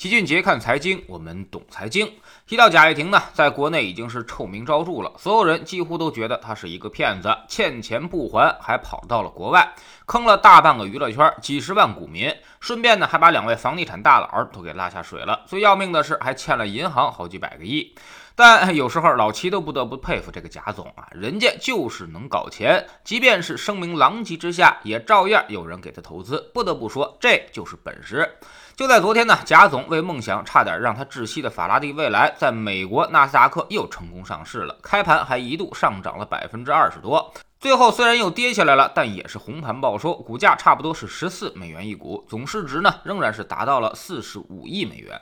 [0.00, 2.10] 齐俊杰看财经，我们懂财经。
[2.46, 9.74] 提到贾跃亭呢，在国内已经是臭名昭著了，所有人几乎都觉得他是一个骗子，欠钱不还，还跑到了国外，
[10.06, 15.42] 坑了大半个娱乐圈，几十万股民，顺便呢还把两位房地产大佬都给拉下水了。
[15.44, 17.94] 最要命的是，还欠了银行好几百个亿。
[18.42, 26.50] 但有时候老齐都不得不佩服这个贾总啊，人家就是能搞钱，即便是声名狼藉之下，也照样有人给他投资。
[26.54, 28.38] 不得不说，这就是本事。
[28.74, 37.30] 就在昨天呢，贾总为梦想差点让他窒息的法拉第未来，在美国纳斯达克又成功上市了，开盘还一度上涨了百分之二十多。
[37.58, 45.20] 最后虽然又跌下来了，但也是红盘报收，股价差不多是十四美元一股，总市值呢仍然是达到了四十五亿美元。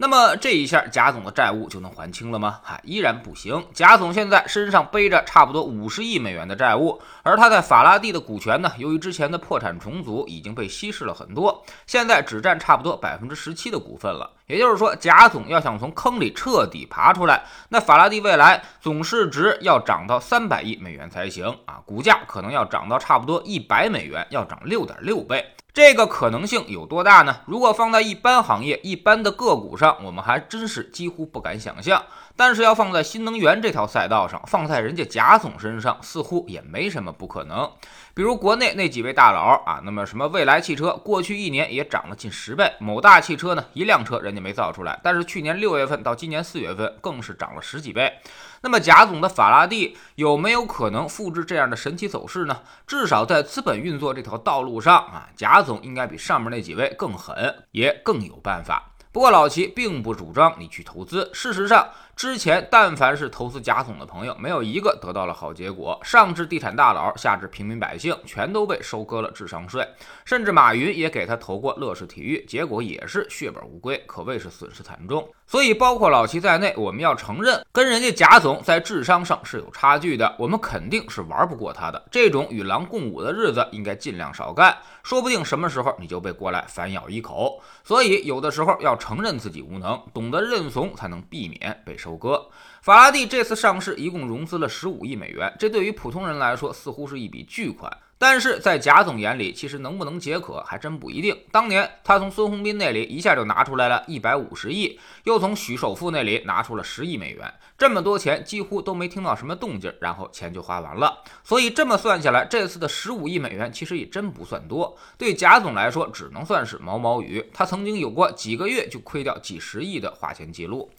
[0.00, 2.60] 那么这一下贾总的债务就能还清了吗？
[2.62, 3.66] 哈，依然不行。
[3.74, 14.30] 贾总现在身上背着差不多五十亿美元的债务，而他在法拉第的股权呢，由于之前的破产重组已经被稀释了很多，现在只占差不多百分之十七的股份了。
[14.46, 25.44] 也就是说，贾总要想从坑里彻底爬出来，那法拉第未来总市值要涨到三百亿美元才行啊，股价可能要涨到差不多一百美元，要涨六点六倍。
[25.72, 27.40] 这个可能性有多大呢？
[27.46, 32.02] 如果放在一般行业、一般的个股上，我们还真是几乎不敢想象。
[32.34, 37.68] 但是要放在新能源这条赛道上，放在人家贾总身上，似乎也没什么不可能。
[38.14, 48.12] 比如国内那几位大佬啊，那么什么蔚来汽车，过去一年也涨了近十倍；某大汽车呢，一辆车人家没造出来，但是去年六月份到今年四月份，更是涨了十几倍。
[48.62, 52.60] 那么贾总的法拉第有没有可能复制这样的神奇走势呢？
[52.86, 58.92] 至少在资本运作这条道路上啊，贾总应该比上面那几位更狠，也更有办法。
[59.10, 61.88] 不过老齐并不主张你去投资，事实上。
[62.18, 65.96] 之前，但凡是投资贾总的朋友，没有一个得到了好结果。
[66.02, 69.88] 上至地产大佬，下至平民百姓，全都被收割了智商税。
[70.24, 75.28] 甚至马云也给他投过乐视体育，结果也是血本无归，可谓是损失惨重。
[75.46, 80.34] 所以，包括老齐在内，我们要承认，跟人家贾总在智商上是有差距的。
[80.40, 82.04] 我们肯定是玩不过他的。
[82.10, 84.76] 这种与狼共舞的日子，应该尽量少干。
[85.04, 87.62] 说不定什么时候你就被过来反咬一口。
[87.84, 92.07] 所以，有的时候要承认自己无能，懂得认怂，才能避免被收。
[92.08, 92.48] 收割，
[92.80, 97.94] 法拉第这次上市一共融资了十五亿美元，这对于普通人来说似乎是一笔巨款。
[98.20, 101.36] 但是在贾总眼里，其实能不能解渴还真不一定。
[101.52, 111.22] 当年他从孙宏斌那里一下就拿出来了一百五十亿，又从许首富那里拿出了十亿美元，这么多钱几乎都没听到什么动静，然后钱就花完了。
[111.44, 117.48] 所以这么算下来，这次的十五亿美元其实也真不算多，对贾总来说只能算是毛毛雨。
[117.54, 120.90] 他曾经有过几个月就亏掉几十亿的花钱记录。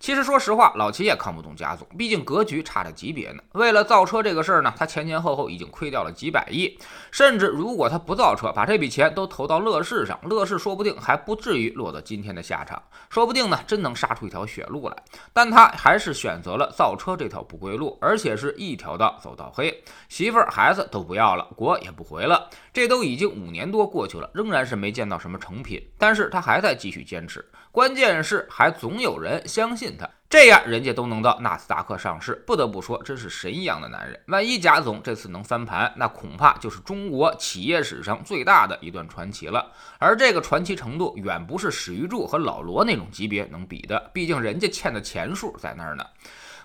[0.00, 3.42] 其实说实话，老齐也看不懂贾总，毕竟格局差着级别呢。
[3.52, 6.78] 为了造车这个事儿呢，他前前后后已经亏掉了几百亿。
[7.10, 14.96] 甚至如果他不造车，把这笔钱都投到乐视上，乐视说不定还不至于落到今天的下场，说不定呢真能杀出一条血路来。
[15.32, 22.48] 但他还是选择了造车这条不归路，而且是一条道走到黑，媳妇儿孩子都不要了，国也不回了。
[22.72, 25.84] 这都已经五年多过去了，仍然是没见到什么成品。
[25.98, 30.08] 但是他还在继续坚持，关键是还总有人相信信他。
[30.30, 34.20] 这样人家都能到纳斯达克上市，不得不说真是神一样的男人。
[34.26, 39.72] 万一贾总这次能翻盘，那恐怕就是中国企业史上最大的一段传奇了。
[39.98, 46.04] 而这个传奇程度，远不是史玉柱和老罗那种级别能比的，毕竟人家欠的钱数在那儿呢。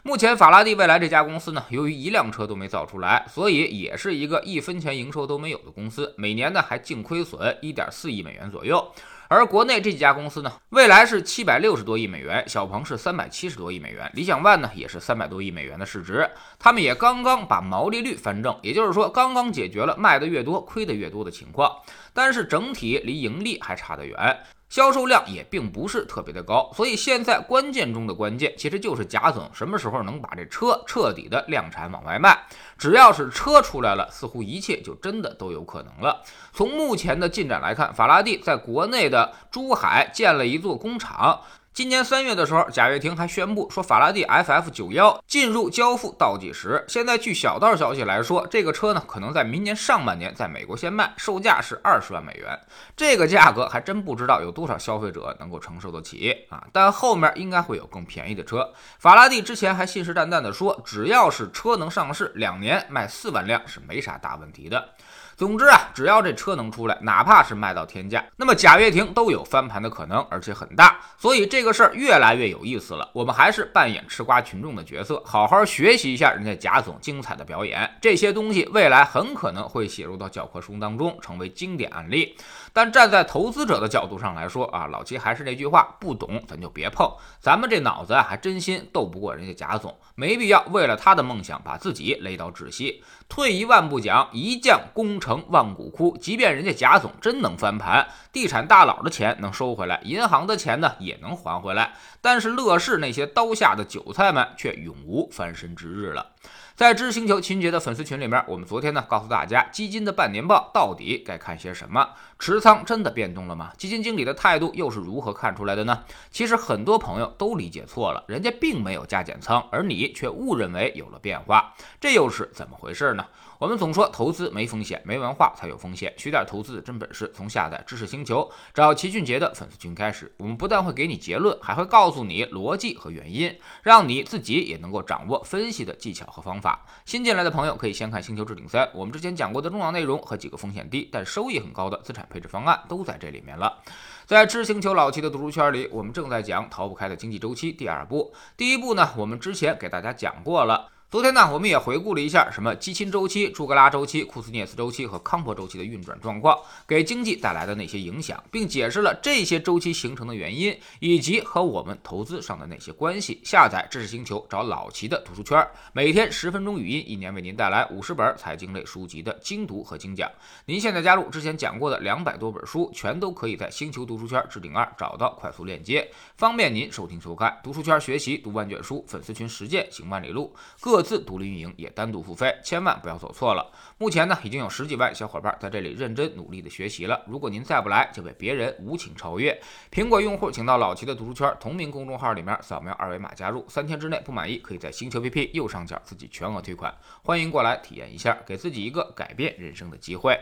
[0.05, 8.85] 目前法拉第未来这家公司呢，由于一辆车都没造出来，所以也是一个一分钱营收都没有的公司，每年呢还净亏损一点四亿美元左右。
[9.33, 16.29] 而国内这几家公司呢，未来是七百六十多亿美元，小鹏是三百七十多亿美元，理想 ONE 呢也是三百多亿美元的市值，
[16.59, 21.75] 他们也刚刚把毛利率翻正，也就是说刚刚解决了卖的越多亏的越多的情况，
[22.13, 24.37] 但是整体离盈利还差得远。
[24.73, 32.35] 销售量也并不是特别的高，所以现在关键中的关键，其实就是贾总什么时候能把这车彻底的量产往外卖。
[32.75, 36.23] 只要是车出来了，似乎一切就真的都有可能了。
[36.53, 41.39] 从目前的进展来看，法拉第在国内的珠海建了一座工厂。
[41.73, 46.85] 今年三月的时候，贾跃亭还宣布说，法拉第 FF 九幺进入交付倒计时。
[46.87, 52.59] 现在据小道消息来说，这个车呢可能在明年上半年在美国先卖，售价是二十万美元。
[52.95, 56.63] 这个价格还真不知道有多少消费者能够承受得起啊！
[56.71, 58.71] 但后面应该会有更便宜的车。
[58.99, 64.89] 法拉第之前还信誓旦旦地说，只要是车能上市，两年卖四万辆是没啥大问题的。
[65.35, 70.99] 总之啊，只要这车能出来，哪怕是卖到天价，那么贾跃亭都有翻盘的可能，而且很大。
[71.17, 73.09] 所以这个事儿越来越有意思了。
[73.13, 77.89] 我们还是扮演吃瓜群众的角色，好好学习一下人家贾总精彩的表演。
[78.01, 82.37] 这些东西未来很可能会写入到教科书当中，成为经典案例。
[82.73, 87.07] 但站在投资者的角度上来说啊，老齐还是那句话，不懂咱就别碰。
[87.39, 93.03] 咱们这脑子啊，还真心斗不过人家贾总，没必要为了他的梦想把自己勒到窒息。
[93.29, 96.17] 退一万步讲，一将功成万骨枯。
[96.17, 106.32] 即便人家贾总真能翻盘，地产大佬的钱能收回来，银行的钱呢也能还回来，但是乐视那些刀下的韭菜们却永无翻身之日了。
[106.75, 112.09] 在知识星球秦杰的粉丝群里面，我们昨天呢告诉大家，基金的半年报到底该看些什么？
[112.39, 113.71] 持仓真的变动了吗？
[113.77, 116.03] 基金经理的态度又是如何看出来的呢？
[116.31, 123.25] 其实很多朋友都理解错了，人家并没有加减仓，而你却误认为有了变化，这又是怎么回事呢？
[123.63, 126.13] 我们总说投资没风险，没文化才有风险。
[126.17, 130.29] 学点投资的真本事，从下载知识星球找齐俊杰的粉丝群开始。
[130.37, 136.85] 我们不但会给你结论，还会告诉你逻辑和原因，让你自己也能够掌握分析的技巧和方法。
[137.05, 143.81] 新进来的朋友可以先看《星球置顶三》，我们之前讲过的重要内容和几个风险低但收益很高的资产配置方案都在这里面了。
[144.25, 148.33] 在知星球老七的读书圈里，我们正在讲逃不开的经济周期第二部。
[148.57, 150.89] 第一部呢，我们之前给大家讲过了。
[151.13, 163.39] 昨天呢，我们也回顾了一下什么基钦周期、朱格拉周期、库斯涅斯周期和康珀周期的运转状况，给经济带来的那些影响，并解释了这些周期形成的原因，以及和我们投资上的那些关系。
[163.43, 165.63] 下载知识星球，找老齐的读书圈，
[165.93, 170.27] 每天十分钟语音，一年为您带来五十本财经类书籍的精读和精讲。
[170.65, 177.55] 您现在加入之前讲过的两百多本书，全都可以在星球读书圈置顶二找到快速链接，方便您收听收看。
[177.63, 180.51] 读书圈学习读万卷书，粉丝群实践行万里路，
[180.81, 181.02] 各。
[181.03, 183.69] 自独立运营也单独付费，千万不要走错了。
[183.97, 187.21] 目前呢，已经有十几万小伙伴在这里认真努力的学习了。
[187.27, 189.61] 如果您再不来，就被别人无情超越。
[189.91, 196.95] 苹果用户请到老齐的读书圈同名公众号里面扫描二维码加入，三天之内不满意可以在星球 PP 右上角自己全额退款。
[197.21, 200.39] 欢迎过来体验一下，给自己一个改变人生的机会。